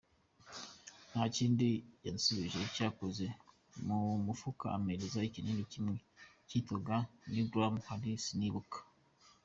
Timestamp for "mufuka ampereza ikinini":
4.25-5.63